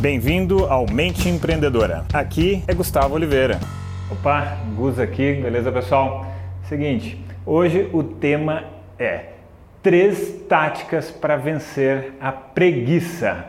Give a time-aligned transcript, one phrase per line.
[0.00, 2.06] Bem-vindo ao Mente Empreendedora.
[2.14, 3.60] Aqui é Gustavo Oliveira.
[4.10, 6.24] Opa, Gus aqui, beleza pessoal?
[6.62, 8.64] Seguinte, hoje o tema
[8.98, 9.24] é
[9.82, 13.44] três táticas para vencer a preguiça.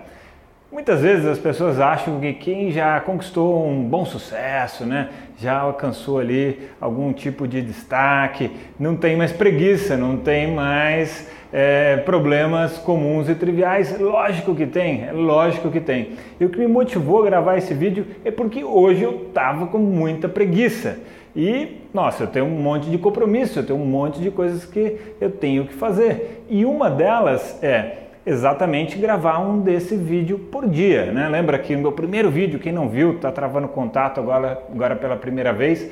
[0.69, 5.07] Muitas vezes as pessoas acham que quem já conquistou um bom sucesso, né,
[5.37, 11.97] já alcançou ali algum tipo de destaque, não tem mais preguiça, não tem mais é,
[11.97, 13.99] problemas comuns e triviais.
[13.99, 16.11] Lógico que tem, lógico que tem.
[16.39, 19.77] E o que me motivou a gravar esse vídeo é porque hoje eu estava com
[19.77, 20.99] muita preguiça.
[21.35, 24.97] E, nossa, eu tenho um monte de compromisso, eu tenho um monte de coisas que
[25.19, 26.45] eu tenho que fazer.
[26.49, 31.27] E uma delas é exatamente gravar um desse vídeo por dia, né?
[31.27, 35.15] Lembra que no meu primeiro vídeo, quem não viu, está travando contato agora, agora pela
[35.15, 35.89] primeira vez,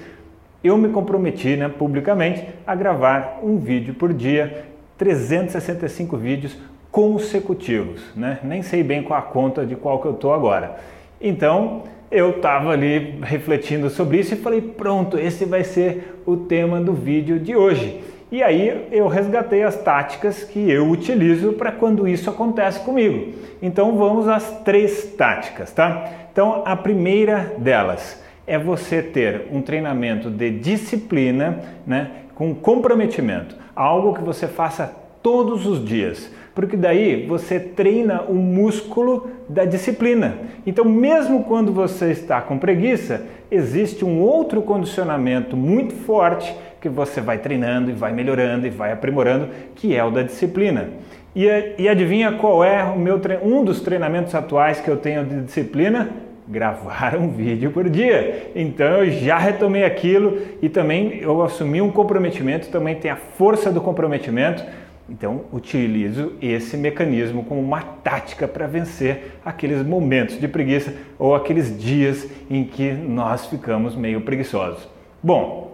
[0.63, 4.65] eu me comprometi né, publicamente a gravar um vídeo por dia,
[4.99, 6.55] 365 vídeos
[6.91, 8.40] consecutivos, né?
[8.44, 10.76] Nem sei bem qual a conta de qual que eu estou agora.
[11.20, 16.82] Então, eu estava ali refletindo sobre isso e falei, pronto, esse vai ser o tema
[16.82, 18.01] do vídeo de hoje.
[18.32, 23.34] E aí eu resgatei as táticas que eu utilizo para quando isso acontece comigo.
[23.62, 26.07] Então vamos às três táticas, tá?
[26.32, 34.15] Então a primeira delas é você ter um treinamento de disciplina, né, com comprometimento, algo
[34.15, 40.39] que você faça todos os dias, porque daí você treina o músculo da disciplina.
[40.65, 47.21] Então, mesmo quando você está com preguiça, existe um outro condicionamento muito forte que você
[47.21, 50.89] vai treinando e vai melhorando e vai aprimorando, que é o da disciplina.
[51.35, 51.45] E,
[51.77, 56.09] e adivinha qual é o meu um dos treinamentos atuais que eu tenho de disciplina?
[56.49, 58.51] Gravar um vídeo por dia.
[58.55, 63.71] Então eu já retomei aquilo e também eu assumi um comprometimento, também tem a força
[63.71, 64.63] do comprometimento.
[65.07, 71.79] Então utilizo esse mecanismo como uma tática para vencer aqueles momentos de preguiça ou aqueles
[71.79, 74.88] dias em que nós ficamos meio preguiçosos.
[75.23, 75.69] Bom,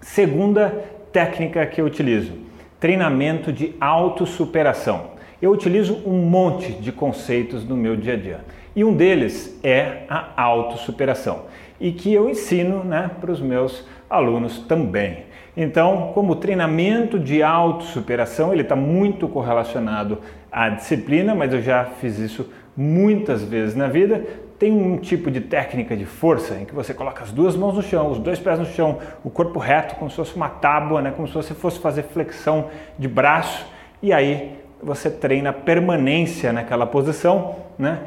[0.00, 0.82] Segunda
[1.12, 2.32] técnica que eu utilizo:
[2.78, 5.10] treinamento de autossuperação.
[5.40, 8.40] Eu utilizo um monte de conceitos no meu dia a dia
[8.76, 11.44] e um deles é a autossuperação
[11.80, 15.24] e que eu ensino né, para os meus alunos também.
[15.56, 20.18] Então, como treinamento de autossuperação, ele está muito correlacionado
[20.52, 24.24] à disciplina, mas eu já fiz isso muitas vezes na vida,
[24.58, 27.82] tem um tipo de técnica de força em que você coloca as duas mãos no
[27.82, 31.12] chão, os dois pés no chão, o corpo reto, como se fosse uma tábua, né?
[31.16, 32.68] como se você fosse fazer flexão
[32.98, 33.66] de braço,
[34.02, 38.00] e aí você treina permanência naquela posição, né?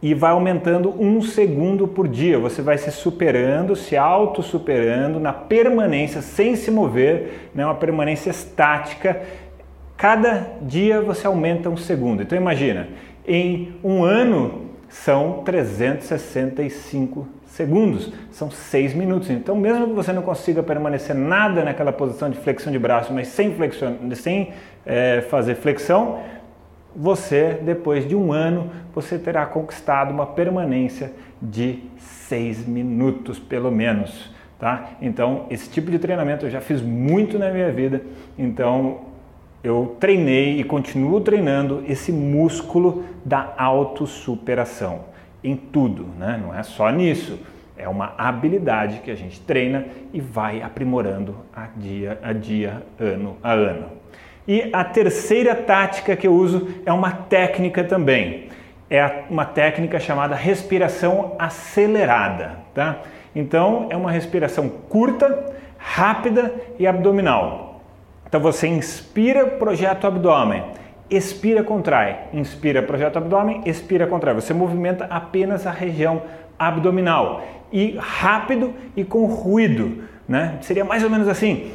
[0.00, 2.38] E vai aumentando um segundo por dia.
[2.38, 7.64] Você vai se superando, se auto-superando na permanência, sem se mover, né?
[7.64, 9.20] uma permanência estática.
[9.96, 12.22] Cada dia você aumenta um segundo.
[12.22, 12.88] Então imagina,
[13.26, 19.30] em um ano são 365 segundos, são 6 minutos.
[19.30, 23.28] Então, mesmo que você não consiga permanecer nada naquela posição de flexão de braço, mas
[23.28, 24.52] sem, flexion, sem
[24.86, 26.20] é, fazer flexão,
[26.94, 34.32] você, depois de um ano, você terá conquistado uma permanência de 6 minutos, pelo menos.
[34.58, 34.90] Tá?
[35.00, 38.02] Então, esse tipo de treinamento eu já fiz muito na minha vida,
[38.36, 39.02] então
[39.62, 45.00] eu treinei e continuo treinando esse músculo da autossuperação
[45.42, 46.40] em tudo, né?
[46.42, 47.38] não é só nisso.
[47.76, 53.36] É uma habilidade que a gente treina e vai aprimorando a dia a dia, ano
[53.42, 53.86] a ano.
[54.48, 58.48] E a terceira tática que eu uso é uma técnica também.
[58.90, 63.02] É uma técnica chamada respiração acelerada, tá?
[63.34, 67.67] Então é uma respiração curta, rápida e abdominal.
[68.28, 70.62] Então você inspira, projeta o abdômen,
[71.08, 74.34] expira, contrai, inspira, projeta o abdômen, expira, contrai.
[74.34, 76.22] Você movimenta apenas a região
[76.58, 80.58] abdominal e rápido e com ruído, né?
[80.60, 81.72] Seria mais ou menos assim.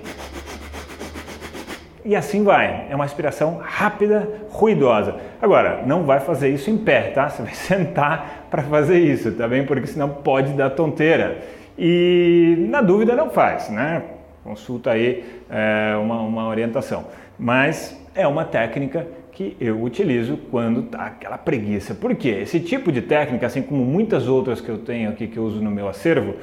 [2.06, 2.86] E assim vai.
[2.90, 5.16] É uma respiração rápida, ruidosa.
[5.42, 7.30] Agora, não vai fazer isso em pé, tá?
[7.30, 9.66] Você vai sentar para fazer isso, tá bem?
[9.66, 11.40] Porque senão pode dar tonteira.
[11.80, 14.04] E na dúvida não faz, né?
[14.44, 17.06] Consulta aí é, uma, uma orientação.
[17.40, 21.96] Mas é uma técnica que eu utilizo quando tá aquela preguiça.
[21.96, 22.40] Por quê?
[22.42, 25.62] Esse tipo de técnica, assim como muitas outras que eu tenho aqui que eu uso
[25.62, 26.36] no meu acervo,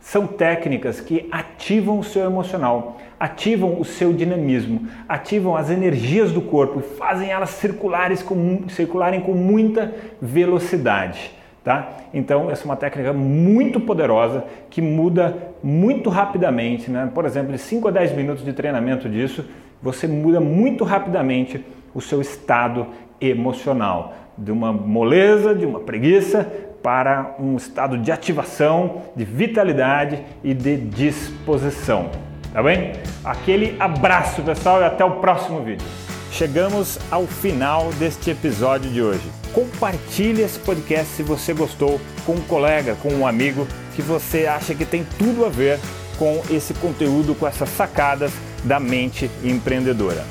[0.00, 6.40] são técnicas que ativam o seu emocional, ativam o seu dinamismo, ativam as energias do
[6.40, 9.92] corpo e fazem elas circulares com, circularem com muita
[10.22, 11.32] velocidade.
[11.66, 11.96] Tá?
[12.14, 16.88] Então, essa é uma técnica muito poderosa que muda muito rapidamente.
[16.88, 17.10] Né?
[17.12, 19.44] Por exemplo, de 5 a 10 minutos de treinamento disso,
[19.82, 22.86] você muda muito rapidamente o seu estado
[23.20, 24.14] emocional.
[24.38, 26.46] De uma moleza, de uma preguiça,
[26.84, 32.10] para um estado de ativação, de vitalidade e de disposição.
[32.52, 32.92] Tá bem?
[33.24, 35.84] Aquele abraço, pessoal, e até o próximo vídeo.
[36.30, 39.45] Chegamos ao final deste episódio de hoje.
[39.56, 44.74] Compartilhe esse podcast se você gostou com um colega, com um amigo que você acha
[44.74, 45.80] que tem tudo a ver
[46.18, 50.26] com esse conteúdo, com essas sacadas da mente empreendedora.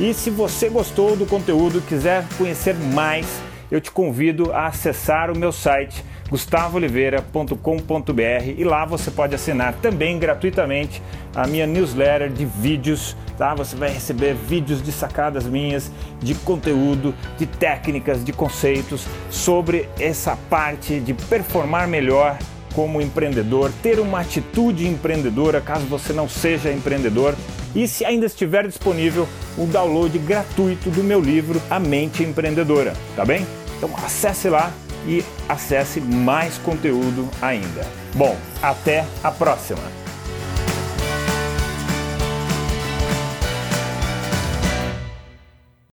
[0.00, 3.26] E se você gostou do conteúdo, quiser conhecer mais,
[3.70, 10.18] eu te convido a acessar o meu site gustavooliveira.com.br e lá você pode assinar também
[10.18, 11.02] gratuitamente
[11.34, 13.54] a minha newsletter de vídeos, tá?
[13.54, 15.90] Você vai receber vídeos de sacadas minhas,
[16.20, 22.38] de conteúdo, de técnicas, de conceitos sobre essa parte de performar melhor
[22.74, 27.34] como empreendedor, ter uma atitude empreendedora caso você não seja empreendedor
[27.74, 33.24] e se ainda estiver disponível o download gratuito do meu livro A Mente Empreendedora, tá
[33.24, 33.46] bem?
[33.76, 34.72] Então acesse lá
[35.06, 37.86] e acesse mais conteúdo ainda.
[38.14, 40.01] Bom, até a próxima!